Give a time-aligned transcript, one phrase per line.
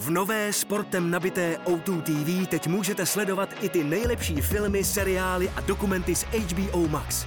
[0.00, 5.60] V nové sportem nabité O2 TV teď můžete sledovat i ty nejlepší filmy, seriály a
[5.60, 7.26] dokumenty z HBO Max.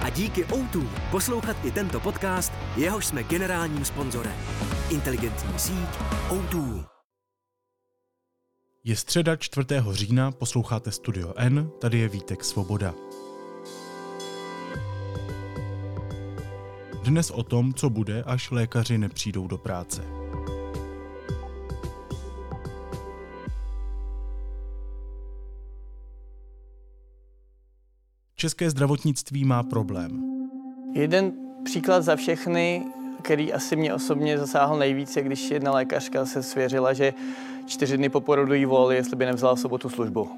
[0.00, 4.32] A díky O2 poslouchat i tento podcast, jehož jsme generálním sponzorem.
[4.90, 5.88] Inteligentní síť
[6.28, 6.84] O2.
[8.84, 9.66] Je středa 4.
[9.90, 12.94] října, posloucháte Studio N, tady je Vítek Svoboda.
[17.02, 20.23] Dnes o tom, co bude, až lékaři nepřijdou do práce.
[28.44, 30.22] České zdravotnictví má problém.
[30.92, 31.32] Jeden
[31.64, 32.82] příklad za všechny,
[33.22, 37.14] který asi mě osobně zasáhl nejvíce, když jedna lékařka se svěřila, že
[37.66, 40.28] čtyři dny po porodu jí volali, jestli by nevzala v sobotu službu.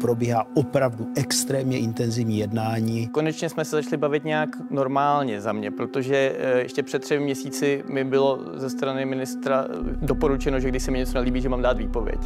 [0.00, 3.08] Probíhá opravdu extrémně intenzivní jednání.
[3.08, 7.84] Konečně jsme se začali bavit nějak normálně za mě, protože eh, ještě před třemi měsíci
[7.88, 9.64] mi bylo ze strany ministra
[10.02, 12.20] doporučeno, že když se mi něco nelíbí, že mám dát výpověď.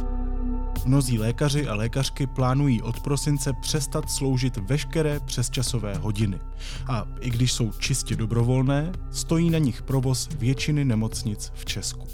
[0.85, 6.39] Mnozí lékaři a lékařky plánují od prosince přestat sloužit veškeré přesčasové hodiny.
[6.87, 12.07] A i když jsou čistě dobrovolné, stojí na nich provoz většiny nemocnic v Česku.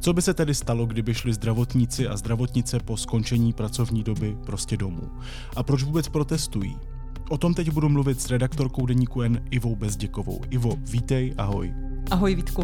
[0.00, 4.76] Co by se tedy stalo, kdyby šli zdravotníci a zdravotnice po skončení pracovní doby prostě
[4.76, 5.10] domů?
[5.56, 6.76] A proč vůbec protestují?
[7.30, 10.40] O tom teď budu mluvit s redaktorkou Deníku N Ivou Bezděkovou.
[10.50, 11.74] Ivo, vítej, ahoj.
[12.10, 12.62] Ahoj Vítku.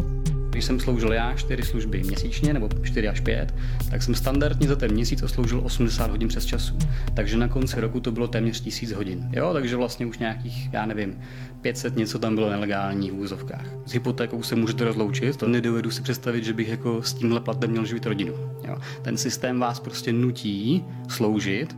[0.57, 3.55] Když jsem sloužil já čtyři služby měsíčně, nebo 4 až 5,
[3.89, 6.77] tak jsem standardně za ten měsíc osloužil 80 hodin přes času.
[7.13, 9.29] Takže na konci roku to bylo téměř 1000 hodin.
[9.33, 11.19] Jo, takže vlastně už nějakých, já nevím,
[11.61, 13.65] 500 něco tam bylo nelegální v úzovkách.
[13.85, 17.71] S hypotékou se můžete rozloučit, to nedovedu si představit, že bych jako s tímhle platem
[17.71, 18.33] měl živit rodinu.
[18.67, 18.77] Jo.
[19.01, 21.77] Ten systém vás prostě nutí sloužit,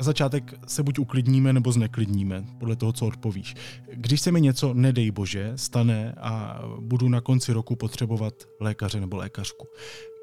[0.00, 3.54] na začátek se buď uklidníme nebo zneklidníme, podle toho, co odpovíš.
[3.92, 9.16] Když se mi něco, nedej bože, stane a budu na konci roku potřebovat lékaře nebo
[9.16, 9.66] lékařku,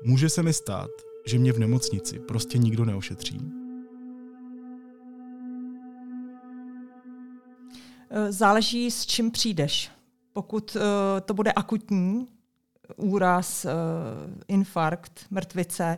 [0.03, 0.89] může se mi stát,
[1.28, 3.42] že mě v nemocnici prostě nikdo neošetří?
[8.30, 9.92] Záleží, s čím přijdeš.
[10.33, 10.82] Pokud uh,
[11.26, 12.27] to bude akutní,
[12.95, 13.71] úraz, uh,
[14.48, 15.98] infarkt, mrtvice,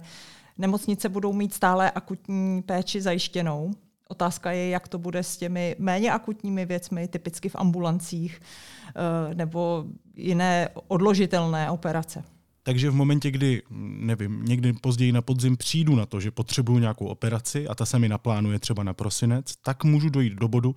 [0.59, 3.72] nemocnice budou mít stále akutní péči zajištěnou.
[4.08, 8.42] Otázka je, jak to bude s těmi méně akutními věcmi, typicky v ambulancích
[8.96, 12.24] eh, nebo jiné odložitelné operace.
[12.64, 13.62] Takže v momentě, kdy,
[14.00, 18.00] nevím, někdy později na podzim přijdu na to, že potřebuju nějakou operaci a ta se
[18.00, 20.75] mi naplánuje třeba na prosinec, tak můžu dojít do bodu,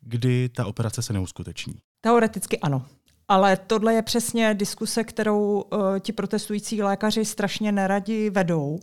[0.00, 1.74] kdy ta operace se neuskuteční.
[2.00, 2.86] Teoreticky ano.
[3.28, 8.78] Ale tohle je přesně diskuse, kterou uh, ti protestující lékaři strašně neradi vedou,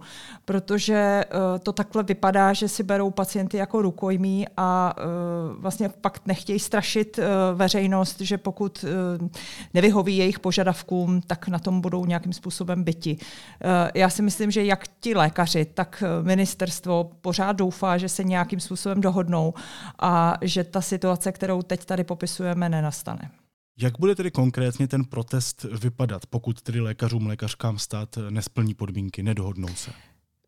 [0.46, 6.20] protože uh, to takhle vypadá, že si berou pacienty jako rukojmí a uh, vlastně pak
[6.26, 7.24] nechtějí strašit uh,
[7.58, 8.86] veřejnost, že pokud
[9.20, 9.28] uh,
[9.74, 13.18] nevyhoví jejich požadavkům, tak na tom budou nějakým způsobem byti.
[13.18, 18.60] Uh, já si myslím, že jak ti lékaři, tak ministerstvo pořád doufá, že se nějakým
[18.60, 19.54] způsobem dohodnou
[20.00, 23.30] a že ta situace, kterou teď tady popisujeme, nenastane.
[23.82, 29.68] Jak bude tedy konkrétně ten protest vypadat, pokud tedy lékařům, lékařkám stát nesplní podmínky, nedohodnou
[29.68, 29.92] se?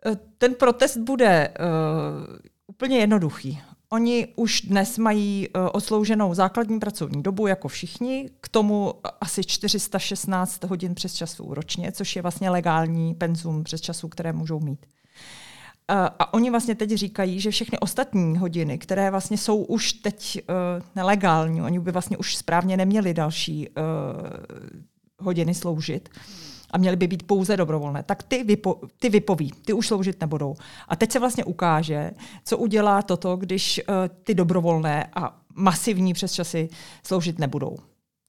[0.06, 2.36] E, ten protest bude uh,
[2.68, 3.62] úplně jednoduchý.
[3.90, 10.64] Oni už dnes mají uh, odslouženou základní pracovní dobu jako všichni, k tomu asi 416
[10.64, 14.86] hodin přes časů ročně, což je vlastně legální penzum přes časů, které můžou mít.
[15.90, 20.56] A oni vlastně teď říkají, že všechny ostatní hodiny, které vlastně jsou už teď uh,
[20.96, 23.76] nelegální, oni by vlastně už správně neměli další uh,
[25.20, 26.10] hodiny sloužit
[26.72, 30.56] a měly by být pouze dobrovolné, tak ty, vypo, ty vypoví, ty už sloužit nebudou.
[30.88, 32.12] A teď se vlastně ukáže,
[32.46, 36.70] co udělá toto, když uh, ty dobrovolné a masivní přesčasy
[37.04, 37.78] sloužit nebudou.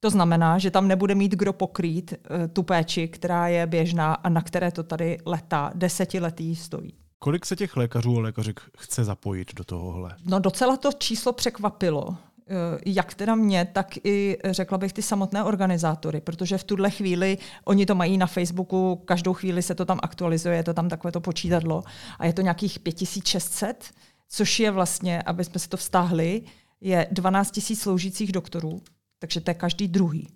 [0.00, 4.28] To znamená, že tam nebude mít kdo pokrýt uh, tu péči, která je běžná a
[4.28, 7.03] na které to tady leta, desetiletí stojí.
[7.24, 10.16] Kolik se těch lékařů a lékařek chce zapojit do tohohle?
[10.24, 12.16] No docela to číslo překvapilo
[12.48, 12.54] eh,
[12.86, 17.86] jak teda mě, tak i řekla bych ty samotné organizátory, protože v tuhle chvíli oni
[17.86, 21.20] to mají na Facebooku, každou chvíli se to tam aktualizuje, je to tam takové to
[21.20, 21.82] počítadlo
[22.18, 23.90] a je to nějakých 5600,
[24.28, 26.42] což je vlastně, aby jsme si to vztáhli,
[26.80, 28.82] je 12 000 sloužících doktorů,
[29.18, 30.28] takže to je každý druhý.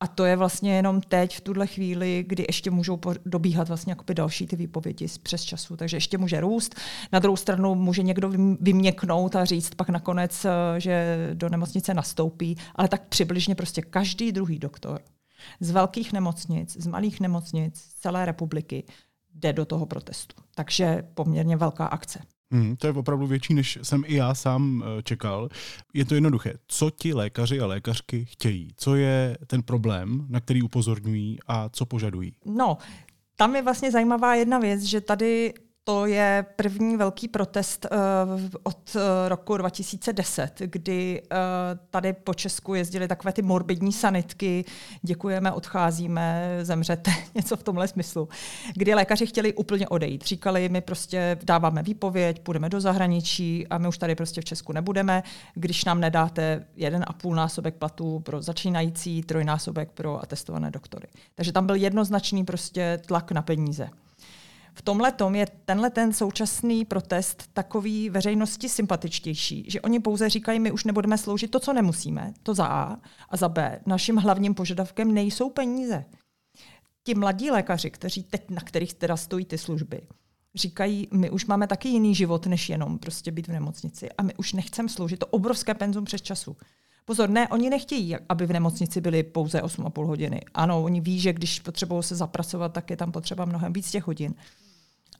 [0.00, 4.46] A to je vlastně jenom teď, v tuhle chvíli, kdy ještě můžou dobíhat vlastně další
[4.46, 5.76] ty výpovědi z přes času.
[5.76, 6.74] Takže ještě může růst.
[7.12, 8.28] Na druhou stranu může někdo
[8.60, 10.50] vyměknout a říct pak nakonec, eh,
[10.80, 15.00] že do nemocnice nastoupí, ale tak přibližně prostě každý druhý doktor
[15.60, 18.84] z velkých nemocnic, z malých nemocnic, z celé republiky
[19.34, 20.42] jde do toho protestu.
[20.54, 22.20] Takže poměrně velká akce.
[22.52, 25.48] Hmm, to je opravdu větší, než jsem i já sám eh, čekal.
[25.94, 26.54] Je to jednoduché.
[26.66, 28.68] Co ti lékaři a lékařky chtějí?
[28.76, 32.34] Co je ten problém, na který upozorňují a co požadují?
[32.44, 32.78] No,
[33.36, 35.54] tam je vlastně zajímavá jedna věc, že tady
[35.84, 41.38] to je první velký protest uh, od uh, roku 2010, kdy uh,
[41.90, 44.64] tady po Česku jezdili takové ty morbidní sanitky,
[45.02, 48.28] děkujeme, odcházíme, zemřete, něco v tomhle smyslu,
[48.74, 50.26] kdy lékaři chtěli úplně odejít.
[50.26, 54.72] Říkali, my prostě dáváme výpověď, půjdeme do zahraničí a my už tady prostě v Česku
[54.72, 55.22] nebudeme,
[55.54, 61.08] když nám nedáte jeden a půl násobek platů pro začínající, trojnásobek pro atestované doktory.
[61.34, 63.90] Takže tam byl jednoznačný prostě tlak na peníze.
[64.74, 70.60] V tomhle tom je tenhle ten současný protest takový veřejnosti sympatičtější, že oni pouze říkají,
[70.60, 72.96] my už nebudeme sloužit to, co nemusíme, to za A,
[73.28, 73.80] a za B.
[73.86, 76.04] Naším hlavním požadavkem nejsou peníze.
[77.04, 80.00] Ti mladí lékaři, kteří teď, na kterých teda stojí ty služby,
[80.54, 84.34] říkají, my už máme taky jiný život, než jenom prostě být v nemocnici a my
[84.34, 86.56] už nechceme sloužit to obrovské penzum přes času.
[87.04, 90.40] Pozor, ne, oni nechtějí, aby v nemocnici byly pouze 8,5 hodiny.
[90.54, 94.06] Ano, oni ví, že když potřebují se zapracovat, tak je tam potřeba mnohem víc těch
[94.06, 94.34] hodin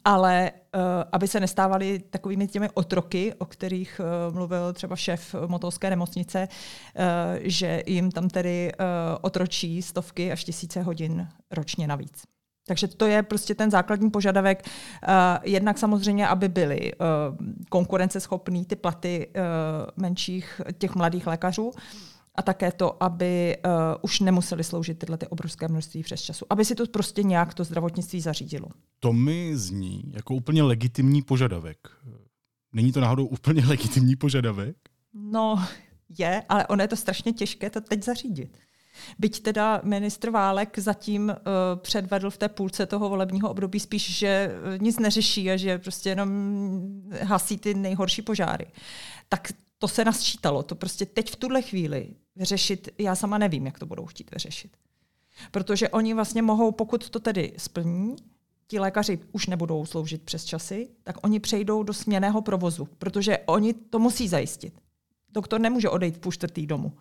[0.05, 0.81] ale uh,
[1.13, 7.05] aby se nestávali takovými těmi otroky, o kterých uh, mluvil třeba šéf motolské nemocnice, uh,
[7.43, 8.87] že jim tam tedy uh,
[9.21, 12.23] otročí stovky až tisíce hodin ročně navíc.
[12.67, 14.63] Takže to je prostě ten základní požadavek.
[14.63, 17.07] Uh, jednak samozřejmě, aby byly uh,
[17.69, 19.43] konkurenceschopný ty platy uh,
[20.03, 21.73] menších těch mladých lékařů,
[22.35, 23.73] a také to, aby uh,
[24.03, 26.47] už nemuseli sloužit tyhle ty obrovské množství přes času.
[26.51, 28.67] Aby si to prostě nějak to zdravotnictví zařídilo.
[29.01, 31.79] To mi zní jako úplně legitimní požadavek.
[32.73, 34.77] Není to náhodou úplně legitimní požadavek?
[35.15, 35.65] No,
[36.19, 38.59] je, ale ono je to strašně těžké to teď zařídit.
[39.19, 41.35] Byť teda ministr Válek zatím uh,
[41.77, 46.09] předvedl v té půlce toho volebního období spíš, že uh, nic neřeší a že prostě
[46.09, 46.31] jenom
[47.23, 48.67] hasí ty nejhorší požáry.
[49.29, 50.63] Tak to se nasčítalo.
[50.63, 54.77] To prostě teď v tuhle chvíli vyřešit, já sama nevím, jak to budou chtít vyřešit.
[55.51, 58.17] Protože oni vlastně mohou, pokud to tedy splní,
[58.67, 63.75] ti lékaři už nebudou sloužit přes časy, tak oni přejdou do směného provozu, protože oni
[63.75, 64.81] to musí zajistit.
[65.33, 66.93] Doktor nemůže odejít v půl čtvrtý domů.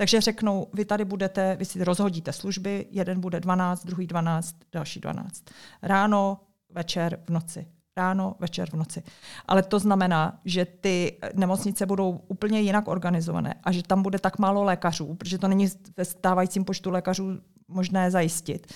[0.00, 5.00] Takže řeknou, vy tady budete, vy si rozhodíte služby, jeden bude 12, druhý 12, další
[5.00, 5.44] 12.
[5.82, 6.40] Ráno,
[6.70, 7.66] večer, v noci
[7.98, 9.02] ráno, večer, v noci.
[9.46, 14.38] Ale to znamená, že ty nemocnice budou úplně jinak organizované a že tam bude tak
[14.38, 15.66] málo lékařů, protože to není
[15.96, 18.72] ve stávajícím počtu lékařů možné zajistit,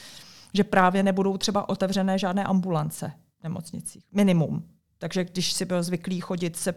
[0.54, 4.04] že právě nebudou třeba otevřené žádné ambulance v nemocnicích.
[4.12, 4.62] Minimum.
[4.98, 6.74] Takže když si byl zvyklý chodit se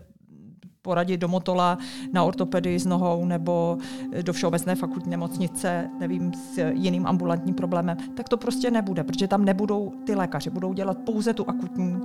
[0.86, 1.78] poradit do Motola
[2.14, 3.78] na ortopedii s nohou nebo
[4.22, 9.46] do Všeobecné fakultní nemocnice, nevím, s jiným ambulantním problémem, tak to prostě nebude, protože tam
[9.46, 11.98] nebudou ty lékaři, budou dělat pouze tu akutní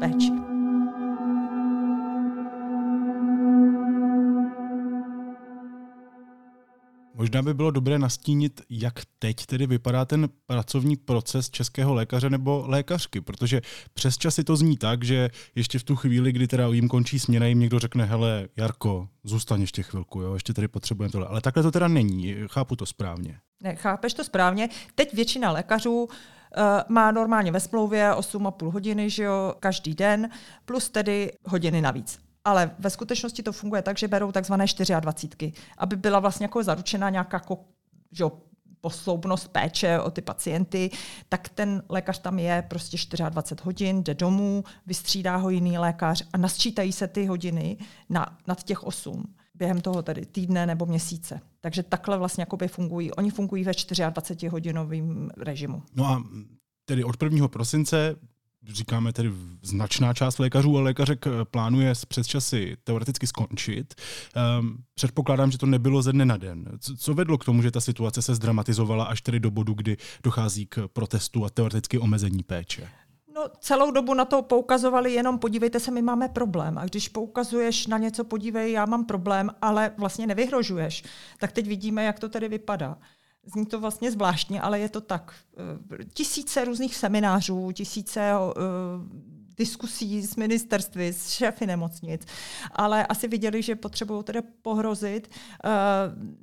[0.00, 0.51] péči.
[7.14, 12.64] Možná by bylo dobré nastínit, jak teď tedy vypadá ten pracovní proces českého lékaře nebo
[12.66, 13.62] lékařky, protože
[13.94, 17.46] přes časy to zní tak, že ještě v tu chvíli, kdy teda jim končí směna,
[17.46, 21.26] jim někdo řekne, hele, Jarko, zůstaň ještě chvilku, jo, ještě tady potřebujeme tohle.
[21.26, 23.38] Ale takhle to teda není, chápu to správně.
[23.62, 24.68] Ne, chápeš to správně.
[24.94, 26.08] Teď většina lékařů
[26.56, 30.28] Eh, má normálně ve smlouvě 8,5 hodiny, že jo, každý den,
[30.64, 32.20] plus tedy hodiny navíc.
[32.44, 34.64] Ale ve skutečnosti to funguje tak, že berou takzvané
[35.00, 37.58] 24, aby byla vlastně jako zaručena nějaká jako,
[38.12, 38.32] že jo,
[38.80, 40.90] posloubnost péče o ty pacienty,
[41.28, 46.38] tak ten lékař tam je prostě 24 hodin, jde domů, vystřídá ho jiný lékař a
[46.38, 47.76] nasčítají se ty hodiny
[48.08, 51.40] na, nad těch 8 během toho tedy týdne nebo měsíce.
[51.60, 53.12] Takže takhle vlastně jakoby fungují.
[53.12, 55.82] Oni fungují ve 24-hodinovém režimu.
[55.94, 56.24] No a
[56.84, 57.48] tedy od 1.
[57.48, 58.16] prosince
[58.68, 63.94] říkáme tedy značná část lékařů a lékařek eh, plánuje přes časy teoreticky skončit.
[64.60, 66.78] Um, předpokládám, že to nebylo ze dne na den.
[66.98, 70.66] Co vedlo k tomu, že ta situace se zdramatizovala až tedy do bodu, kdy dochází
[70.66, 72.88] k protestu a teoreticky omezení péče?
[73.34, 76.78] No, celou dobu na to poukazovali jenom podívejte se, my máme problém.
[76.78, 81.04] A když poukazuješ na něco, podívej, já mám problém, ale vlastně nevyhrožuješ,
[81.38, 82.98] tak teď vidíme, jak to tedy vypadá.
[83.46, 85.34] Zní to vlastně zvláštně, ale je to tak.
[86.14, 88.32] Tisíce různých seminářů, tisíce
[89.56, 92.26] diskusí s ministerstvy, s šéfy nemocnic,
[92.72, 95.30] ale asi viděli, že potřebují tedy pohrozit.
[95.64, 95.68] Eh,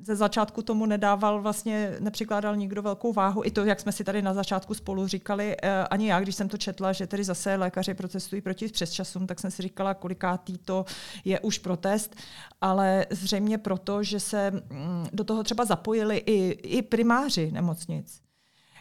[0.03, 3.45] ze začátku tomu nedával vlastně, nepřikládal nikdo velkou váhu.
[3.45, 6.49] I to, jak jsme si tady na začátku spolu říkali, eh, ani já, když jsem
[6.49, 10.85] to četla, že tedy zase lékaři protestují proti přesčasům, tak jsem si říkala, kolikátý to
[11.25, 12.15] je už protest,
[12.61, 18.21] ale zřejmě proto, že se mm, do toho třeba zapojili i, i primáři nemocnic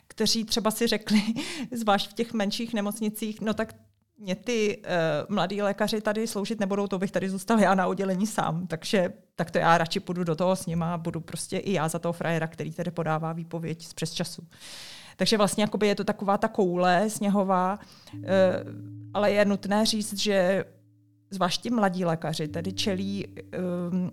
[0.09, 1.23] kteří třeba si řekli,
[1.73, 3.75] zvlášť v těch menších nemocnicích, no tak
[4.19, 8.27] mě ty uh, mladí lékaři tady sloužit nebudou, to bych tady zůstal já na oddělení
[8.27, 8.67] sám.
[8.67, 11.89] Takže tak to já radši půjdu do toho s nima a budu prostě i já
[11.89, 14.43] za toho frajera, který tady podává výpověď z přes času.
[15.17, 17.79] Takže vlastně jakoby je to taková ta koule sněhová,
[18.15, 18.21] uh,
[19.15, 20.65] ale je nutné říct, že
[21.31, 24.13] zvláště mladí lékaři tedy čelí um,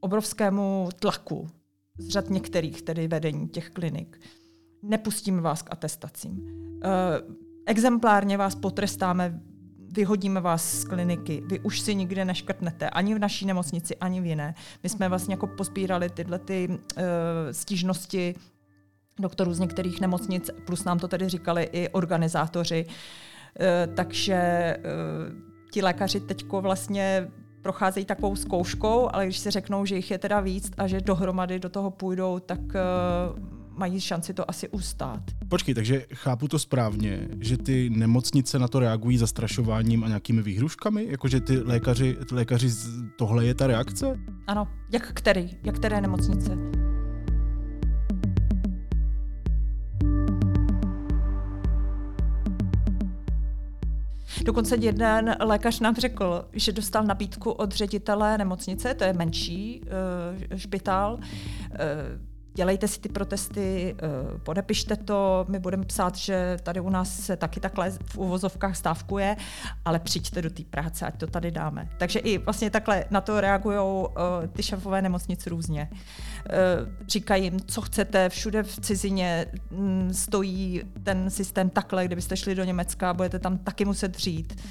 [0.00, 1.48] obrovskému tlaku
[1.98, 4.20] z řad některých tedy vedení těch klinik.
[4.82, 6.32] Nepustíme vás k atestacím.
[6.32, 9.40] Uh, exemplárně vás potrestáme,
[9.92, 14.26] vyhodíme vás z kliniky, vy už si nikde neškrtnete, ani v naší nemocnici, ani v
[14.26, 14.54] jiné.
[14.82, 17.04] My jsme vlastně jako pospírali tyhle ty uh,
[17.50, 18.34] stížnosti
[19.20, 22.86] doktorů z některých nemocnic, plus nám to tedy říkali i organizátoři.
[22.86, 27.28] Uh, takže uh, ti lékaři teď vlastně
[27.62, 31.58] procházejí takovou zkouškou, ale když si řeknou, že jich je teda víc a že dohromady
[31.58, 35.22] do toho půjdou, tak uh, mají šanci to asi ustát.
[35.48, 41.06] Počkej, takže chápu to správně, že ty nemocnice na to reagují zastrašováním a nějakými výhruškami?
[41.08, 42.70] Jakože ty lékaři, ty lékaři,
[43.18, 44.18] tohle je ta reakce?
[44.46, 45.50] Ano, jak který?
[45.64, 46.56] Jak které nemocnice?
[54.44, 59.82] Dokonce jeden lékař nám řekl, že dostal nabídku od ředitele nemocnice, to je menší
[60.50, 66.80] uh, špitál, uh, dělejte si ty protesty, eh, podepište to, my budeme psát, že tady
[66.80, 69.36] u nás se taky takhle v uvozovkách stávkuje,
[69.84, 71.88] ale přijďte do té práce, ať to tady dáme.
[71.98, 74.06] Takže i vlastně takhle na to reagují
[74.44, 75.90] eh, ty šéfové nemocnic různě.
[75.92, 76.56] Eh,
[77.08, 82.64] říkají jim, co chcete, všude v cizině mm, stojí ten systém takhle, kdybyste šli do
[82.64, 84.62] Německa, budete tam taky muset dřít.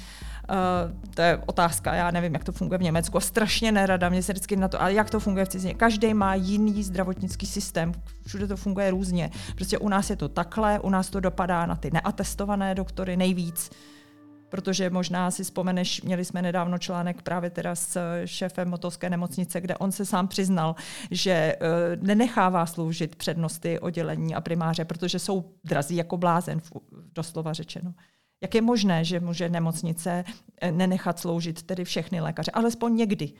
[0.50, 3.20] Uh, to je otázka, já nevím, jak to funguje v Německu.
[3.20, 5.74] Strašně nerada, mě se vždycky na to, ale jak to funguje v cizině.
[5.74, 7.92] Každý má jiný zdravotnický systém,
[8.26, 9.30] všude to funguje různě.
[9.54, 13.70] Prostě u nás je to takhle, u nás to dopadá na ty neatestované doktory nejvíc
[14.54, 19.76] protože možná si vzpomeneš, měli jsme nedávno článek právě teda s šéfem motovské nemocnice, kde
[19.76, 20.76] on se sám přiznal,
[21.10, 26.60] že uh, nenechává sloužit přednosty oddělení a primáře, protože jsou drazí jako blázen,
[27.14, 27.94] doslova řečeno.
[28.44, 30.24] Jak je možné, že může nemocnice
[30.60, 33.32] eh, nenechat sloužit tedy všechny lékaře, alespoň někdy.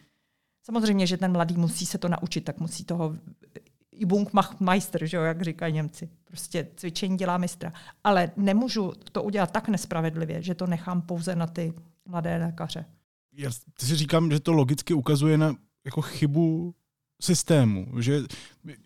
[0.63, 3.17] Samozřejmě, že ten mladý musí se to naučit, tak musí toho
[4.03, 6.09] Übung macht Meister, že jo, jak říkají Němci.
[6.25, 7.73] Prostě cvičení dělá mistra.
[8.05, 11.73] Ale nemůžu to udělat tak nespravedlivě, že to nechám pouze na ty
[12.09, 12.85] mladé lékaře.
[13.33, 16.75] Já si říkám, že to logicky ukazuje na jako chybu
[17.23, 18.23] systému, že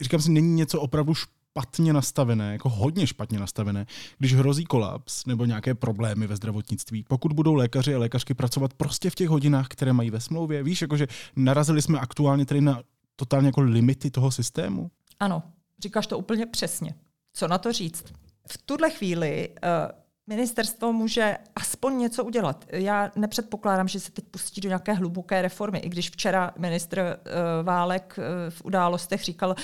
[0.00, 1.14] říkám si, není něco opravdu
[1.58, 3.86] špatně nastavené, jako hodně špatně nastavené,
[4.18, 7.04] když hrozí kolaps nebo nějaké problémy ve zdravotnictví.
[7.08, 10.82] Pokud budou lékaři a lékařky pracovat prostě v těch hodinách, které mají ve smlouvě, víš,
[10.82, 12.82] jakože narazili jsme aktuálně tady na
[13.16, 14.90] totálně jako limity toho systému?
[15.20, 15.42] Ano,
[15.82, 16.94] říkáš to úplně přesně.
[17.32, 18.04] Co na to říct?
[18.48, 19.90] V tuhle chvíli uh,
[20.26, 22.64] ministerstvo může aspoň něco udělat.
[22.72, 27.66] Já nepředpokládám, že se teď pustí do nějaké hluboké reformy, i když včera ministr uh,
[27.66, 29.54] Válek uh, v událostech říkal,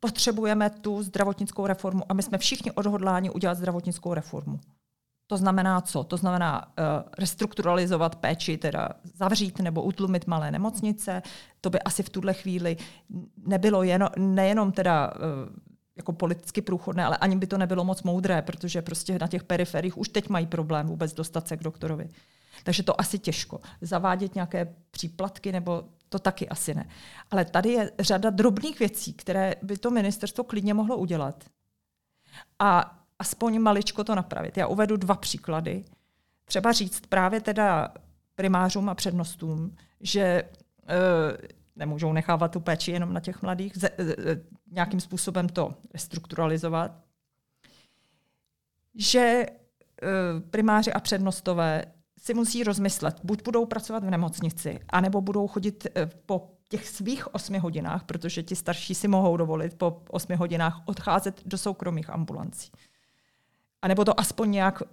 [0.00, 4.60] potřebujeme tu zdravotnickou reformu a my jsme všichni odhodláni udělat zdravotnickou reformu.
[5.26, 6.04] To znamená co?
[6.04, 6.84] To znamená uh,
[7.18, 11.22] restrukturalizovat péči, teda zavřít nebo utlumit malé nemocnice.
[11.60, 12.76] To by asi v tuhle chvíli
[13.36, 15.20] nebylo jeno, nejenom teda uh,
[15.96, 19.98] jako politicky průchodné, ale ani by to nebylo moc moudré, protože prostě na těch periferích
[19.98, 22.08] už teď mají problém vůbec dostat se k doktorovi.
[22.64, 23.60] Takže to asi těžko.
[23.80, 25.84] Zavádět nějaké příplatky nebo
[26.16, 26.88] to taky asi ne.
[27.30, 31.44] Ale tady je řada drobných věcí, které by to ministerstvo klidně mohlo udělat.
[32.58, 34.56] A aspoň maličko to napravit.
[34.56, 35.84] Já uvedu dva příklady.
[36.44, 37.94] Třeba říct právě teda
[38.34, 40.48] primářům a přednostům, že e,
[41.76, 43.94] nemůžou nechávat tu péči jenom na těch mladých, ze, e,
[44.70, 46.92] nějakým způsobem to restrukturalizovat,
[48.94, 49.46] že
[50.50, 51.84] primáři a přednostové
[52.26, 57.34] si musí rozmyslet, buď budou pracovat v nemocnici, anebo budou chodit e, po těch svých
[57.34, 62.70] osmi hodinách, protože ti starší si mohou dovolit po osmi hodinách odcházet do soukromých ambulancí.
[63.82, 64.88] A nebo to aspoň nějak, uh,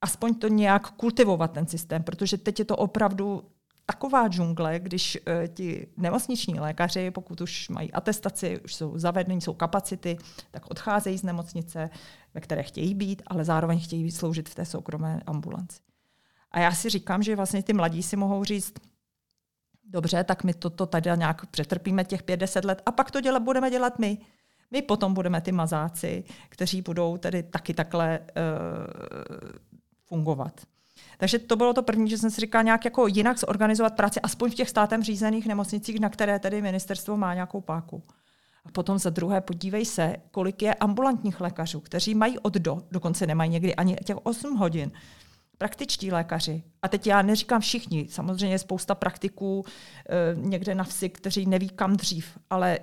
[0.00, 3.42] aspoň to nějak kultivovat ten systém, protože teď je to opravdu
[3.86, 9.54] taková džungle, když uh, ti nemocniční lékaři, pokud už mají atestaci, už jsou zavedení, jsou
[9.54, 10.18] kapacity,
[10.50, 11.90] tak odcházejí z nemocnice,
[12.34, 15.89] ve které chtějí být, ale zároveň chtějí sloužit v té soukromé ambulanci.
[16.50, 18.74] A já si říkám, že vlastně ty mladí si mohou říct,
[19.84, 23.70] dobře, tak my toto tady nějak přetrpíme těch 50 let a pak to dělat, budeme
[23.70, 24.18] dělat my.
[24.70, 28.26] My potom budeme ty mazáci, kteří budou tedy taky takhle uh,
[30.06, 30.60] fungovat.
[31.18, 34.50] Takže to bylo to první, že jsem si říkala nějak jako jinak zorganizovat práci, aspoň
[34.50, 38.02] v těch státem řízených nemocnicích, na které tedy ministerstvo má nějakou páku.
[38.64, 43.26] A potom za druhé podívej se, kolik je ambulantních lékařů, kteří mají od do, dokonce
[43.26, 44.92] nemají někdy ani těch 8 hodin
[45.60, 51.08] praktičtí lékaři, a teď já neříkám všichni, samozřejmě je spousta praktiků e, někde na vsi,
[51.08, 52.78] kteří neví kam dřív, ale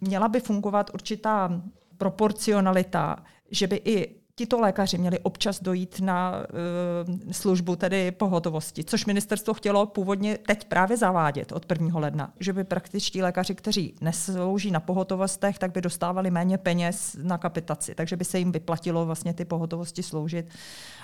[0.00, 1.62] měla by fungovat určitá
[1.98, 9.06] proporcionalita, že by i tito lékaři měli občas dojít na uh, službu, tedy pohotovosti, což
[9.06, 11.98] ministerstvo chtělo původně teď právě zavádět od 1.
[11.98, 17.38] ledna, že by praktičtí lékaři, kteří neslouží na pohotovostech, tak by dostávali méně peněz na
[17.38, 20.46] kapitaci, takže by se jim vyplatilo vlastně ty pohotovosti sloužit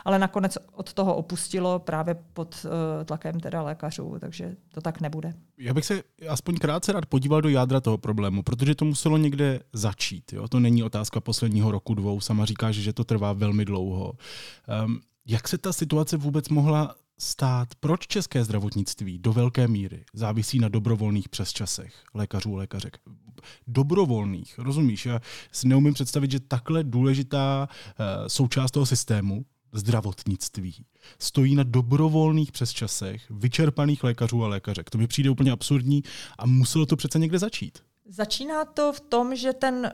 [0.05, 2.71] ale nakonec od toho opustilo právě pod uh,
[3.05, 5.35] tlakem teda lékařů, takže to tak nebude.
[5.59, 9.61] Já bych se aspoň krátce rád podíval do jádra toho problému, protože to muselo někde
[9.73, 10.33] začít.
[10.33, 10.49] Jo?
[10.49, 12.21] To není otázka posledního roku, dvou.
[12.21, 14.13] Sama říkáš, že to trvá velmi dlouho.
[14.85, 17.69] Um, jak se ta situace vůbec mohla stát?
[17.81, 22.99] Proč české zdravotnictví do velké míry závisí na dobrovolných přesčasech lékařů a lékařek?
[23.67, 25.07] Dobrovolných, rozumíš?
[25.07, 25.21] Já
[25.53, 30.85] si neumím představit, že takhle důležitá uh, součást toho systému zdravotnictví
[31.19, 34.91] stojí na dobrovolných přesčasech vyčerpaných lékařů a lékařek.
[34.91, 36.03] To mi přijde úplně absurdní
[36.39, 37.79] a muselo to přece někde začít.
[38.09, 39.91] Začíná to v tom, že ten uh,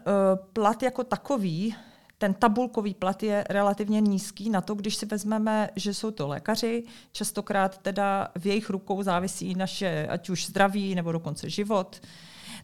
[0.53, 1.75] plat jako takový,
[2.21, 6.85] ten tabulkový plat je relativně nízký na to, když si vezmeme, že jsou to lékaři,
[7.13, 12.01] častokrát teda v jejich rukou závisí naše ať už zdraví nebo dokonce život.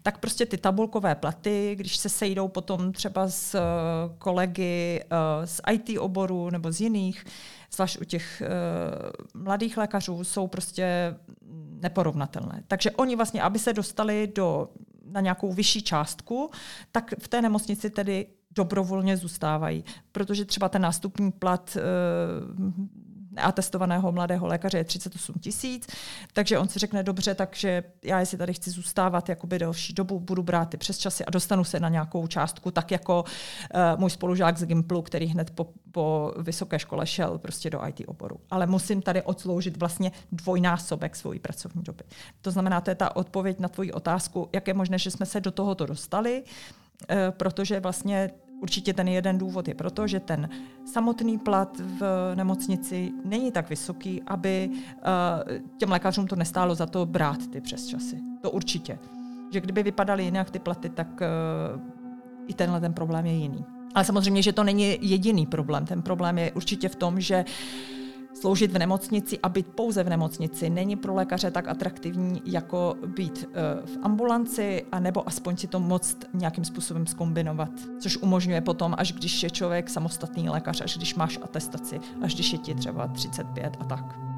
[0.02, 3.60] Tak prostě ty tabulkové platy, když se sejdou potom třeba s eh,
[4.18, 7.24] kolegy eh, z IT oboru nebo z jiných,
[7.72, 8.42] zvlášť u těch
[9.34, 11.16] uh, mladých lékařů, jsou prostě
[11.80, 12.62] neporovnatelné.
[12.68, 14.68] Takže oni vlastně, aby se dostali do,
[15.10, 16.50] na nějakou vyšší částku,
[16.92, 21.76] tak v té nemocnici tedy dobrovolně zůstávají, protože třeba ten nástupní plat
[23.36, 25.86] neatestovaného mladého lékaře je 38 tisíc,
[26.32, 30.42] takže on si řekne, dobře, takže já jestli tady chci zůstávat jakoby delší dobu, budu
[30.42, 34.58] brát ty přes časy a dostanu se na nějakou částku, tak jako uh, můj spolužák
[34.58, 38.40] z Gimplu, který hned po, po vysoké škole šel prostě do IT oboru.
[38.50, 42.04] Ale musím tady odsloužit vlastně dvojnásobek svojí pracovní doby.
[42.40, 45.40] To znamená, to je ta odpověď na tvoji otázku, jak je možné, že jsme se
[45.40, 50.48] do tohoto dostali, uh, protože vlastně Určitě ten jeden důvod je proto, že ten
[50.84, 57.06] samotný plat v nemocnici není tak vysoký, aby uh, těm lékařům to nestálo za to
[57.06, 58.20] brát ty přesčasy.
[58.40, 58.98] To určitě.
[59.52, 61.80] Že kdyby vypadaly jinak ty platy, tak uh,
[62.46, 63.64] i tenhle ten problém je jiný.
[63.94, 65.86] Ale samozřejmě, že to není jediný problém.
[65.86, 68.05] Ten problém je určitě v tom, že uh,
[68.40, 73.48] Sloužit v nemocnici a být pouze v nemocnici není pro lékaře tak atraktivní, jako být
[73.48, 77.70] eh, v ambulanci, anebo aspoň si to moct nějakým způsobem skombinovat,
[78.00, 82.52] což umožňuje potom, až když je člověk samostatný lékař, až když máš atestaci, až když
[82.52, 84.35] je ti třeba 35 a tak.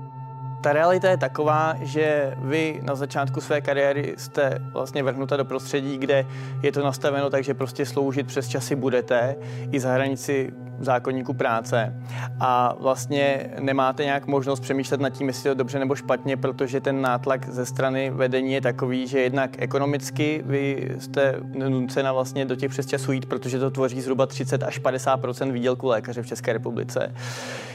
[0.61, 5.99] Ta realita je taková, že vy na začátku své kariéry jste vlastně vrhnuta do prostředí,
[5.99, 6.27] kde
[6.63, 9.37] je to nastaveno tak, že prostě sloužit přes časy budete
[9.73, 11.95] i za hranici zákonníku práce
[12.41, 16.81] a vlastně nemáte nějak možnost přemýšlet nad tím, jestli je to dobře nebo špatně, protože
[16.81, 21.35] ten nátlak ze strany vedení je takový, že jednak ekonomicky vy jste
[21.69, 26.23] nucena vlastně do těch přesčasů jít, protože to tvoří zhruba 30 až 50 výdělku lékaře
[26.23, 27.15] v České republice.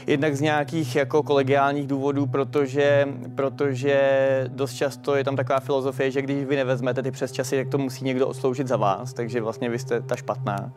[0.06, 4.00] Jednak z nějakých jako kolegiálních důvodů, protože, protože
[4.48, 8.04] dost často je tam taková filozofie, že když vy nevezmete ty přesčasy, tak to musí
[8.04, 10.72] někdo odsloužit za vás, takže vlastně vy jste ta špatná.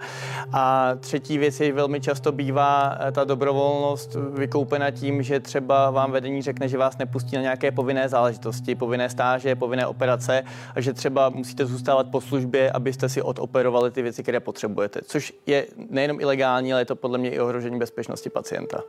[0.54, 5.92] A třetí věc je velmi často často bývá eh, ta dobrovolnost vykoupena tím, že třeba
[5.92, 10.44] vám vedení řekne, že vás nepustí na nějaké povinné záležitosti, povinné stáže, povinné operace
[10.76, 15.02] a že třeba musíte zůstávat po službě, abyste si odoperovali ty věci, které potřebujete.
[15.06, 18.84] Což je nejenom ilegální, ale je to podle mě i ohrožení bezpečnosti pacienta.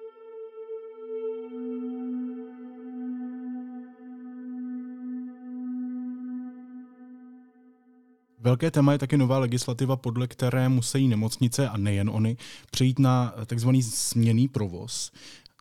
[8.41, 12.37] Velké téma je taky nová legislativa, podle které musí nemocnice a nejen oni
[12.71, 13.69] přejít na tzv.
[13.81, 15.13] směný provoz.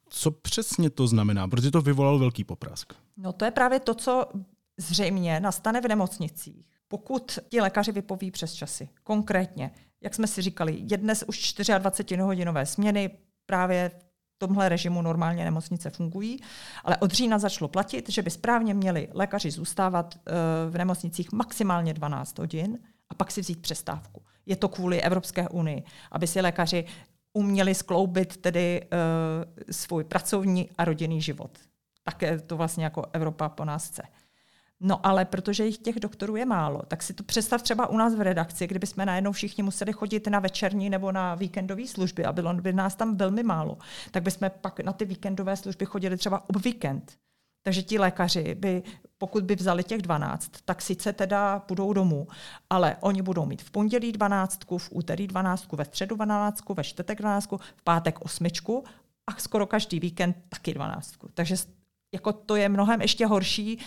[0.09, 1.47] Co přesně to znamená?
[1.47, 2.93] Protože to vyvolalo velký poprask.
[3.17, 4.25] No to je právě to, co
[4.77, 6.65] zřejmě nastane v nemocnicích.
[6.87, 8.89] Pokud ti lékaři vypoví přes časy.
[9.03, 13.09] Konkrétně, jak jsme si říkali, je dnes už 24-hodinové směny,
[13.45, 13.91] právě
[14.37, 16.39] tomhle režimu normálně nemocnice fungují,
[16.83, 20.31] ale od října začalo platit, že by správně měli lékaři zůstávat eh,
[20.69, 24.21] v nemocnicích maximálně 12 hodin a pak si vzít přestávku.
[24.45, 26.85] Je to kvůli Evropské unii, aby si lékaři
[27.33, 31.57] uměli skloubit tedy uh, svůj pracovní a rodinný život.
[32.03, 34.01] Také to vlastně jako Evropa po nás chce.
[34.79, 38.15] No ale protože jich těch doktorů je málo, tak si to představ třeba u nás
[38.15, 42.31] v redakci, kdyby jsme najednou všichni museli chodit na večerní nebo na víkendové služby a
[42.31, 43.77] bylo by nás tam velmi málo,
[44.11, 47.17] tak bychom pak na ty víkendové služby chodili třeba ob víkend.
[47.63, 48.83] Takže ti lékaři by,
[49.17, 52.27] pokud by vzali těch 12, tak sice teda budou domů,
[52.69, 57.19] ale oni budou mít v pondělí 12, v úterý 12, ve středu 12, ve čtvrtek
[57.19, 58.83] 12, v pátek osmičku
[59.27, 61.29] a skoro každý víkend taky dvanáctku.
[61.33, 61.55] Takže
[62.13, 63.79] jako to je mnohem ještě horší,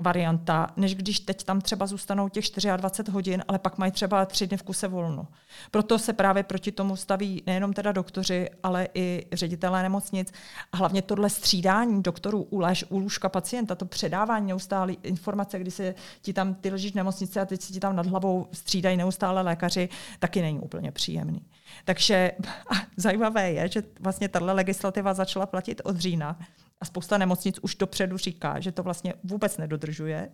[0.00, 2.44] varianta, než když teď tam třeba zůstanou těch
[2.76, 5.26] 24 hodin, ale pak mají třeba tři dny v kuse volno.
[5.70, 10.32] Proto se právě proti tomu staví nejenom teda doktoři, ale i ředitelé nemocnic.
[10.72, 15.70] A hlavně tohle střídání doktorů u, léž, u lůžka pacienta, to předávání neustále informace, kdy
[15.70, 18.96] se ti tam, ty ležíš v nemocnici a teď si ti tam nad hlavou střídají
[18.96, 21.42] neustále lékaři, taky není úplně příjemný.
[21.84, 22.32] Takže
[22.96, 26.38] zajímavé je, že vlastně tahle legislativa začala platit od října
[26.80, 30.30] a spousta nemocnic už dopředu říká, že to vlastně vůbec nedodržuje,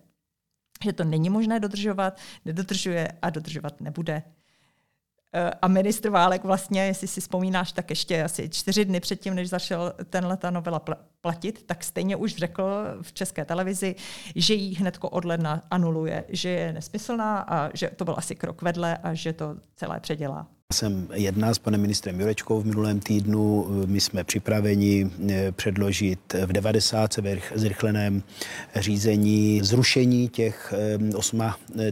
[0.83, 4.23] že to není možné dodržovat, nedodržuje a dodržovat nebude.
[5.33, 9.49] E, a ministr Válek vlastně, jestli si vzpomínáš, tak ještě asi čtyři dny předtím, než
[9.49, 10.81] začal tenhle ta novela
[11.21, 12.63] platit, tak stejně už řekl
[13.01, 13.95] v české televizi,
[14.35, 18.61] že ji hnedko od ledna anuluje, že je nesmyslná a že to byl asi krok
[18.61, 20.56] vedle a že to celé předělá.
[20.73, 23.67] Jsem jedná s panem ministrem Jurečkou v minulém týdnu.
[23.85, 27.17] My jsme připraveni eh, předložit v 90.
[27.17, 28.23] ve zrychleném
[28.75, 30.73] řízení zrušení těch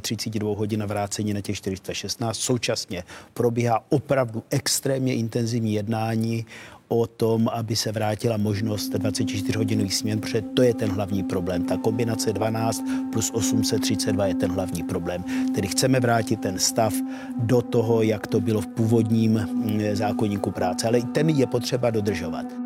[0.02, 2.38] 32 eh, hodin a vrácení na těch 416.
[2.38, 6.46] Současně probíhá opravdu extrémně intenzivní jednání
[6.88, 11.64] o tom, aby se vrátila možnost 24-hodinových směn, protože to je ten hlavní problém.
[11.64, 15.24] Ta kombinace 12 plus 832 je ten hlavní problém.
[15.56, 16.94] Tedy chceme vrátit ten stav
[17.38, 22.65] do toho, jak to bylo v původním mm, zákonníku práce, ale ten je potřeba dodržovat.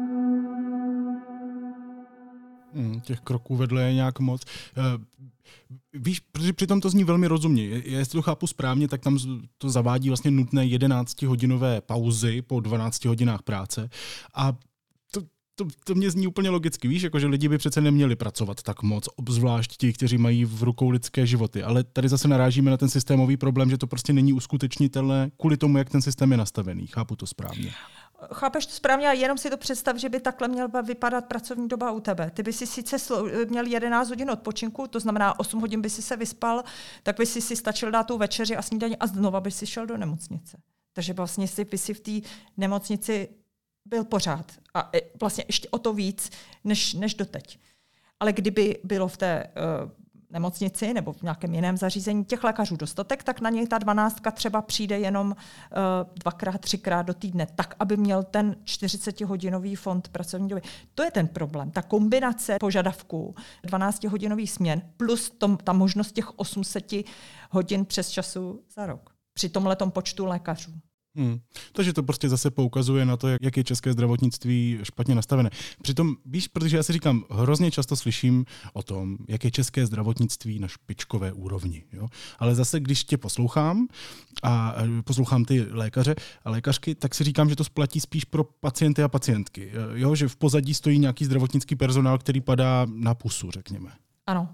[2.74, 4.42] Hmm, těch kroků vedle je nějak moc.
[4.78, 4.82] Eh,
[5.94, 7.64] víš, protože přitom to zní velmi rozumně.
[7.66, 9.20] Jestli to chápu správně, tak tam
[9.58, 13.90] to zavádí vlastně nutné 11-hodinové pauzy po 12 hodinách práce
[14.36, 14.54] a
[15.12, 15.22] to,
[15.56, 18.84] to, to mě zní úplně logicky, víš, jako že lidi by přece neměli pracovat tak
[18.84, 21.64] moc, obzvlášť ti, kteří mají v rukou lidské životy.
[21.64, 25.78] Ale tady zase narážíme na ten systémový problém, že to prostě není uskutečnitelné kvůli tomu,
[25.78, 26.88] jak ten systém je nastavený.
[26.88, 27.72] Chápu to správně.
[28.34, 31.92] Chápeš to správně, a jenom si to představ, že by takhle měla vypadat pracovní doba
[31.92, 32.32] u tebe.
[32.34, 32.98] Ty by si sice
[33.50, 36.64] měl 11 hodin odpočinku, to znamená 8 hodin by si se vyspal,
[37.04, 39.86] tak by si si stačil dát tu večeři a snídaní a znova by si šel
[39.86, 40.58] do nemocnice.
[40.94, 43.30] Takže vlastně si by si v té nemocnici
[43.86, 44.52] byl pořád.
[44.74, 46.30] A e, vlastně ještě o to víc,
[46.64, 47.60] než, než doteď.
[48.20, 49.44] Ale kdyby bylo v té
[49.84, 49.92] uh,
[50.30, 54.62] nemocnici nebo v nějakém jiném zařízení těch lékařů dostatek, tak na něj ta dvanáctka třeba
[54.62, 55.36] přijde jenom uh,
[56.16, 60.62] dvakrát, třikrát do týdne, tak, aby měl ten 40-hodinový fond pracovní doby.
[60.96, 61.72] To je ten problém.
[61.72, 63.36] Ta kombinace požadavků
[63.68, 66.94] 12-hodinových směn plus tom, ta možnost těch 800
[67.52, 70.72] hodin přes času za rok při tomhle počtu lékařů.
[71.20, 71.40] Hmm.
[71.72, 75.50] Takže to prostě zase poukazuje na to, jak je české zdravotnictví špatně nastavené.
[75.82, 80.60] Přitom, víš, protože já si říkám, hrozně často slyším o tom, jak je české zdravotnictví
[80.60, 81.84] na špičkové úrovni.
[81.94, 82.08] Jo?
[82.40, 83.88] Ale zase, když tě poslouchám
[84.44, 89.04] a poslouchám ty lékaře a lékařky, tak si říkám, že to splatí spíš pro pacienty
[89.04, 89.72] a pacientky.
[89.94, 90.16] Jo?
[90.16, 93.92] Že v pozadí stojí nějaký zdravotnický personál, který padá na pusu, řekněme.
[94.28, 94.50] Ano,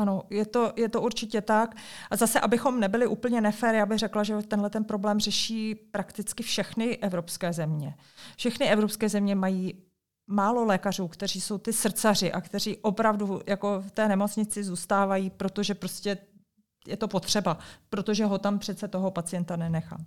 [0.00, 1.76] ano, je to, je to určitě tak.
[2.10, 6.42] A zase, abychom nebyli úplně nefér, já bych řekla, že tenhle ten problém řeší prakticky
[6.42, 7.94] všechny evropské země.
[8.36, 9.74] Všechny evropské země mají
[10.26, 15.74] málo lékařů, kteří jsou ty srdcaři a kteří opravdu jako v té nemocnici zůstávají, protože
[15.74, 16.18] prostě
[16.86, 17.58] je to potřeba,
[17.90, 20.06] protože ho tam přece toho pacienta nenechám.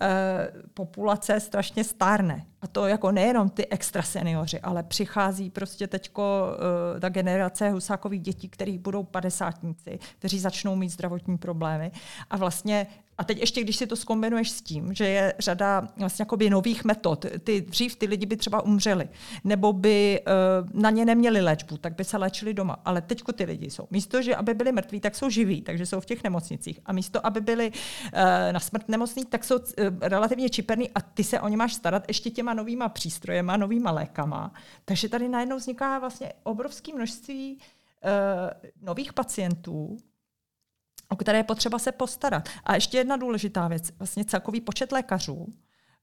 [0.00, 2.46] Eh, populace strašně stárne.
[2.62, 6.46] A to jako nejenom ty extra seniori, ale přichází prostě teďko
[6.94, 11.92] uh, ta generace husákových dětí, kterých budou padesátníci, kteří začnou mít zdravotní problémy.
[12.30, 12.86] A vlastně
[13.18, 17.26] a teď ještě, když si to skombinuješ s tím, že je řada vlastně nových metod,
[17.44, 19.08] ty dřív ty lidi by třeba umřeli,
[19.44, 22.76] nebo by uh, na ně neměli léčbu, tak by se léčili doma.
[22.84, 23.86] Ale teď ty lidi jsou.
[23.90, 26.80] Místo, že aby byli mrtví, tak jsou živí, takže jsou v těch nemocnicích.
[26.86, 28.20] A místo, aby byli uh,
[28.52, 29.64] na smrt nemocní, tak jsou uh,
[30.00, 34.52] relativně čiperní a ty se o ně máš starat ještě těma novýma přístrojema, novýma lékama.
[34.84, 39.96] Takže tady najednou vzniká vlastně obrovské množství uh, nových pacientů,
[41.08, 42.48] o které je potřeba se postarat.
[42.64, 45.46] A ještě jedna důležitá věc, vlastně celkový počet lékařů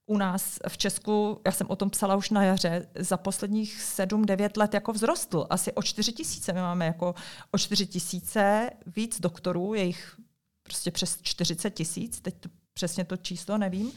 [0.06, 4.50] u nás v Česku, já jsem o tom psala už na jaře, za posledních 7-9
[4.56, 5.46] let jako vzrostl.
[5.50, 6.52] Asi o 4 tisíce.
[6.52, 7.14] My máme jako
[7.50, 10.16] o 4 tisíce víc doktorů, je jich
[10.62, 12.34] prostě přes 40 tisíc, teď
[12.72, 13.92] přesně to číslo nevím,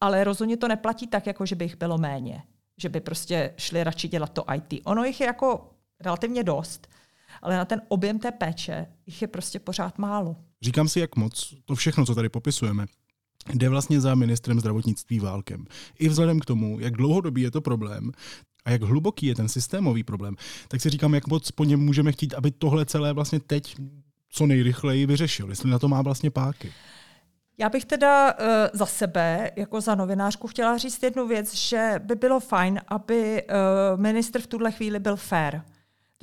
[0.00, 2.42] ale rozhodně to neplatí tak, jako že by jich bylo méně.
[2.78, 4.80] Že by prostě šli radši dělat to IT.
[4.84, 6.88] Ono jich je jako relativně dost,
[7.44, 10.36] ale na ten objem té péče jich je prostě pořád málo.
[10.62, 12.86] Říkám si, jak moc to všechno, co tady popisujeme,
[13.54, 15.64] jde vlastně za ministrem zdravotnictví válkem.
[15.98, 18.12] I vzhledem k tomu, jak dlouhodobý je to problém
[18.64, 20.36] a jak hluboký je ten systémový problém,
[20.68, 23.76] tak si říkám, jak moc po něm můžeme chtít, aby tohle celé vlastně teď
[24.28, 26.72] co nejrychleji vyřešil, jestli na to má vlastně páky.
[27.58, 32.14] Já bych teda uh, za sebe, jako za novinářku, chtěla říct jednu věc, že by
[32.14, 35.60] bylo fajn, aby uh, ministr v tuhle chvíli byl fair.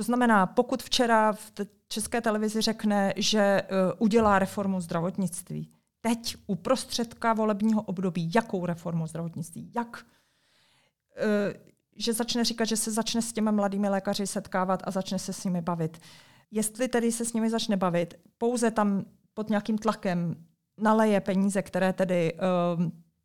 [0.01, 1.51] To znamená, pokud včera v
[1.87, 5.69] české televizi řekne, že uh, udělá reformu zdravotnictví,
[6.01, 11.61] teď uprostředka volebního období, jakou reformu zdravotnictví, jak, uh,
[11.95, 15.43] že začne říkat, že se začne s těmi mladými lékaři setkávat a začne se s
[15.43, 15.99] nimi bavit.
[16.51, 20.35] Jestli tedy se s nimi začne bavit, pouze tam pod nějakým tlakem
[20.77, 22.83] naleje peníze, které tedy, uh,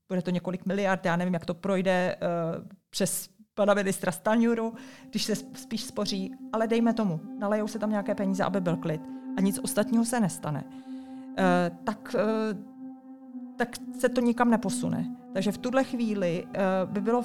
[0.08, 4.74] bude to několik miliard, já nevím, jak to projde uh, přes pana ministra Stanjuru,
[5.10, 9.00] když se spíš spoří, ale dejme tomu, nalejou se tam nějaké peníze, aby byl klid
[9.36, 12.58] a nic ostatního se nestane, uh, tak, uh,
[13.56, 15.16] tak se to nikam neposune.
[15.32, 17.24] Takže v tuhle chvíli uh, by bylo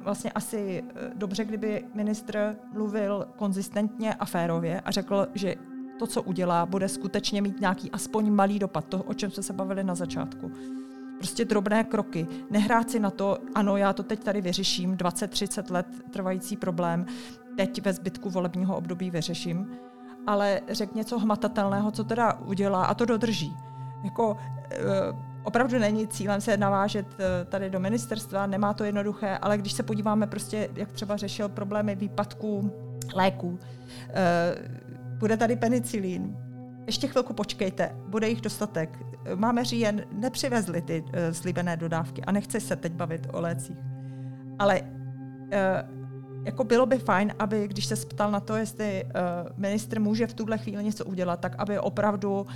[0.00, 0.84] vlastně asi
[1.14, 5.54] dobře, kdyby ministr mluvil konzistentně a férově a řekl, že
[5.98, 9.52] to, co udělá, bude skutečně mít nějaký aspoň malý dopad, to, o čem jsme se
[9.52, 10.50] bavili na začátku.
[11.18, 12.26] Prostě drobné kroky.
[12.50, 17.06] Nehrát si na to, ano, já to teď tady vyřeším, 20-30 let trvající problém,
[17.56, 19.70] teď ve zbytku volebního období vyřeším,
[20.26, 23.56] ale řek něco hmatatelného, co teda udělá a to dodrží.
[24.04, 24.36] Jako,
[24.70, 24.78] e,
[25.44, 29.82] opravdu není cílem se navážet e, tady do ministerstva, nemá to jednoduché, ale když se
[29.82, 32.70] podíváme prostě, jak třeba řešil problémy výpadků
[33.14, 33.58] léků,
[34.08, 34.54] e,
[35.18, 36.36] bude tady penicilín,
[36.86, 38.98] ještě chvilku počkejte, bude jich dostatek.
[39.34, 43.76] Máme říjen, nepřivezli ty uh, slíbené dodávky a nechci se teď bavit o lécích.
[44.58, 44.88] Ale uh,
[46.44, 49.10] jako bylo by fajn, aby, když se ptal na to, jestli uh,
[49.56, 52.46] ministr může v tuhle chvíli něco udělat, tak aby opravdu uh,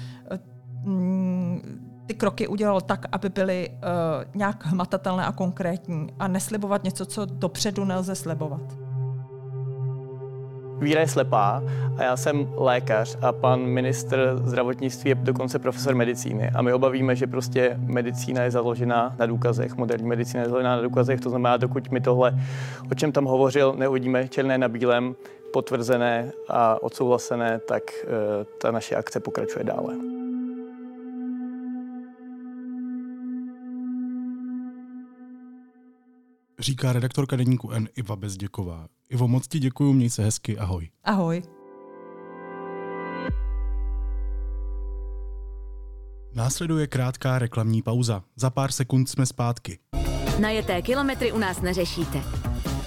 [2.06, 3.76] ty kroky udělal tak, aby byly uh,
[4.34, 8.89] nějak hmatatelné a konkrétní a neslibovat něco, co dopředu nelze slibovat
[10.80, 11.62] víra je slepá
[11.96, 17.16] a já jsem lékař a pan ministr zdravotnictví je dokonce profesor medicíny a my obavíme,
[17.16, 21.56] že prostě medicína je založena na důkazech, moderní medicína je založena na důkazech, to znamená,
[21.56, 22.34] dokud mi tohle,
[22.90, 25.14] o čem tam hovořil, neuvidíme černé na bílém,
[25.52, 28.10] potvrzené a odsouhlasené, tak uh,
[28.58, 30.19] ta naše akce pokračuje dále.
[36.60, 38.88] Říká redaktorka deníku N Iva Bezděková.
[39.08, 40.90] Ivo, moc ti děkuju, měj se hezky, ahoj.
[41.04, 41.42] Ahoj.
[46.34, 48.22] Následuje krátká reklamní pauza.
[48.36, 49.78] Za pár sekund jsme zpátky.
[50.40, 52.22] Najeté kilometry u nás neřešíte.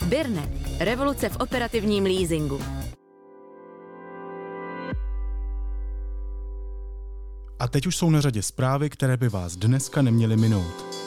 [0.10, 2.60] Birne, revoluce v operativním leasingu.
[7.60, 11.04] A teď už jsou na řadě zprávy, které by vás dneska neměly minout.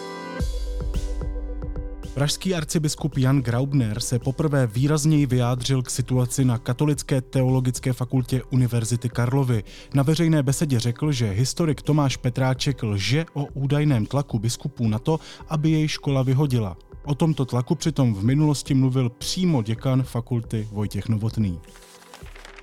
[2.16, 9.09] Pražský arcibiskup Jan Graubner se poprvé výrazněji vyjádřil k situaci na Katolické teologické fakultě Univerzity
[9.09, 9.64] Karlovy.
[9.94, 15.20] Na veřejné besedě řekl, že historik Tomáš Petráček lže o údajném tlaku biskupů na to,
[15.48, 16.76] aby jej škola vyhodila.
[17.05, 21.61] O tomto tlaku přitom v minulosti mluvil přímo děkan fakulty Vojtěch Novotný.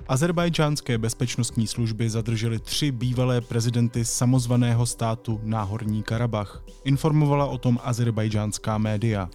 [0.08, 6.64] Azerbajdžánské bezpečnostní služby zadržely tři bývalé prezidenty samozvaného státu Náhorní Karabach.
[6.84, 9.30] Informovala o tom azerbajdžánská média.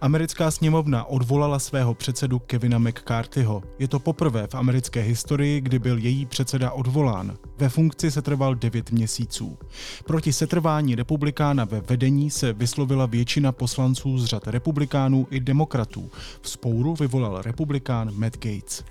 [0.00, 3.62] Americká sněmovna odvolala svého předsedu Kevina McCarthyho.
[3.78, 7.36] Je to poprvé v americké historii, kdy byl její předseda odvolán.
[7.58, 9.58] Ve funkci se trval 9 měsíců.
[10.04, 16.10] Proti setrvání republikána ve vedení se vyslovila většina poslanců z řad republikánů i demokratů.
[16.40, 18.84] V spouru vyvolal republikán Matt Gates.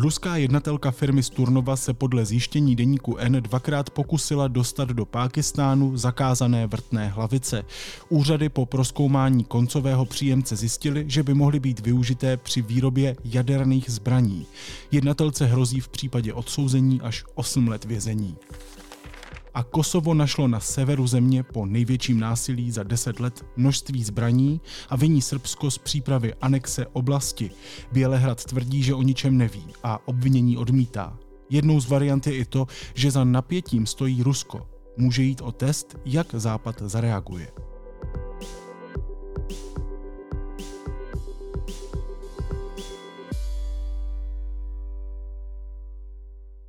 [0.00, 6.66] Ruská jednatelka firmy Sturnova se podle zjištění deníku N dvakrát pokusila dostat do Pákistánu zakázané
[6.66, 7.62] vrtné hlavice.
[8.08, 14.46] Úřady po proskoumání koncového příjemce zjistily, že by mohly být využité při výrobě jaderných zbraní.
[14.90, 18.36] Jednatelce hrozí v případě odsouzení až 8 let vězení
[19.58, 24.96] a Kosovo našlo na severu země po největším násilí za 10 let množství zbraní a
[24.96, 27.50] viní Srbsko z přípravy anexe oblasti.
[27.92, 31.18] Bělehrad tvrdí, že o ničem neví a obvinění odmítá.
[31.50, 34.66] Jednou z variant je i to, že za napětím stojí Rusko.
[34.96, 37.48] Může jít o test, jak Západ zareaguje.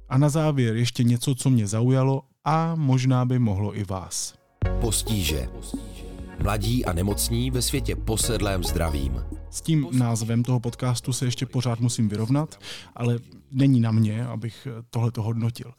[0.09, 4.33] A na závěr ještě něco, co mě zaujalo a možná by mohlo i vás.
[4.81, 5.49] Postíže.
[6.43, 9.38] Mladí a nemocní ve světě posedlém zdravím.
[9.51, 12.59] S tím názvem toho podcastu se ještě pořád musím vyrovnat,
[12.95, 13.19] ale
[13.51, 15.71] není na mě, abych tohle to hodnotil.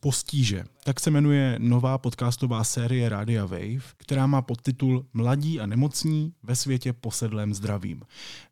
[0.00, 0.64] Postíže.
[0.84, 6.56] Tak se jmenuje nová podcastová série Radia Wave, která má podtitul Mladí a nemocní ve
[6.56, 8.02] světě posedlém zdravím.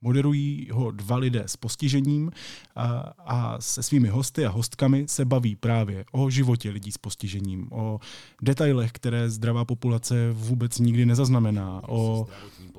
[0.03, 2.31] Moderují ho dva lidé s postižením
[2.77, 2.87] a,
[3.19, 8.01] a se svými hosty a hostkami se baví právě o životě lidí s postižením, o
[8.43, 12.27] detailech, které zdravá populace vůbec nikdy nezaznamená, o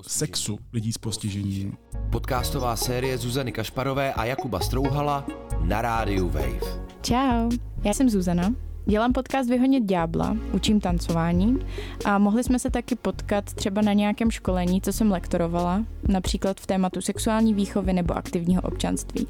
[0.02, 1.78] sexu lidí s postižením.
[2.10, 5.28] Podcastová série Zuzany Kašparové a Jakuba Strouhala
[5.62, 6.60] na rádiu Wave.
[7.02, 7.50] Čau,
[7.84, 8.54] já jsem Zuzana,
[8.86, 11.58] dělám podcast Vyhonit ďábla, učím tancování
[12.06, 16.68] a mohli jsme se taky potkat třeba na nějakém školení, co jsem lektorovala, například v
[16.68, 19.28] tématu sexuální výchovy nebo aktivního občanství.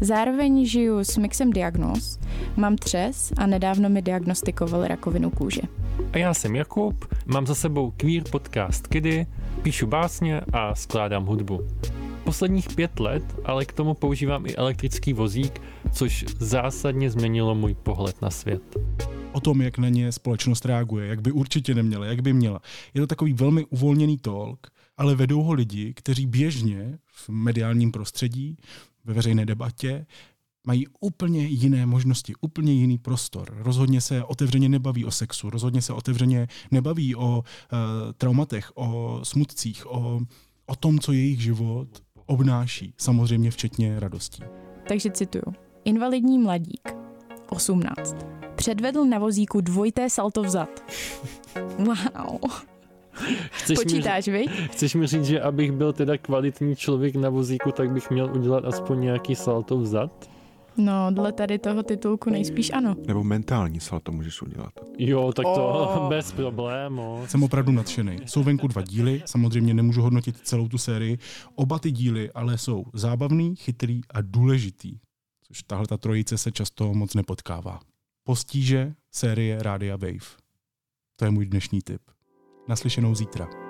[0.00, 2.18] Zároveň žiju s mixem diagnóz,
[2.56, 5.62] mám třes a nedávno mi diagnostikovali rakovinu kůže.
[6.12, 9.26] A já jsem Jakub, mám za sebou queer podcast Kiddy,
[9.58, 11.68] píšu básně a skládám hudbu.
[12.24, 15.60] Posledních pět let ale k tomu používám i elektrický vozík,
[15.92, 18.62] což zásadně změnilo můj pohled na svět.
[19.32, 22.60] O tom, jak na ně společnost reaguje, jak by určitě neměla, jak by měla.
[22.94, 24.66] Je to takový velmi uvolněný talk,
[24.96, 28.56] ale vedou ho lidi, kteří běžně v mediálním prostředí,
[29.04, 30.06] ve veřejné debatě
[30.68, 33.56] mají úplně jiné možnosti, úplně jiný prostor.
[33.58, 37.42] Rozhodně se otevřeně nebaví o sexu, rozhodně se otevřeně nebaví o uh,
[38.18, 40.20] traumatech, o smutcích, o,
[40.66, 41.88] o tom, co jejich život
[42.26, 44.42] obnáší, samozřejmě včetně radostí.
[44.88, 45.54] Takže cituju.
[45.84, 46.88] Invalidní mladík,
[47.48, 48.16] 18.
[48.56, 50.68] Předvedl na vozíku dvojité salto vzad.
[51.78, 52.50] Wow.
[53.50, 54.46] Chceš Počítáš, mi, vy?
[54.72, 58.64] Chceš mi říct, že abych byl teda kvalitní člověk na vozíku, tak bych měl udělat
[58.64, 60.30] aspoň nějaký salto vzad?
[60.78, 62.96] No, dle tady toho titulku nejspíš ano.
[63.06, 64.72] Nebo mentální salto můžeš udělat.
[64.98, 66.08] Jo, tak to Oh.
[66.08, 67.22] bez problému.
[67.26, 68.18] Jsem opravdu nadšený.
[68.26, 71.18] Jsou venku dva díly, samozřejmě nemůžu hodnotit celou tu sérii.
[71.54, 74.98] Oba ty díly ale jsou zábavný, chytrý a důležitý,
[75.42, 77.80] což tahle ta trojice se často moc nepotkává.
[78.24, 80.26] Postíže série Rádia Wave.
[81.16, 82.02] To je můj dnešní tip.
[82.68, 83.67] Naslyšenou zítra.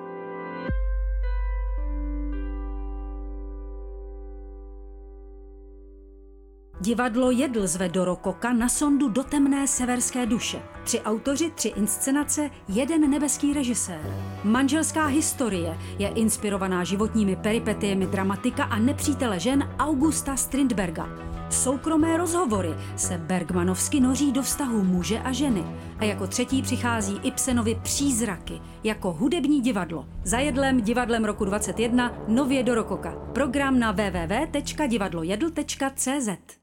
[6.80, 10.62] Divadlo Jedl zve do Rokoka na sondu do temné severské duše.
[10.84, 14.00] Tři autoři, tři inscenace, jeden nebeský režisér.
[14.44, 21.08] Manželská historie je inspirovaná životními peripetiemi dramatika a nepřítele žen Augusta Strindberga.
[21.50, 25.64] Soukromé rozhovory se Bergmanovsky noří do vztahu muže a ženy.
[25.98, 30.06] A jako třetí přichází Ibsenovi Přízraky, jako hudební divadlo.
[30.24, 33.10] Zajedlem divadlem roku 21 nově do Rokoka.
[33.32, 36.57] Program na www.divadlojedl.cz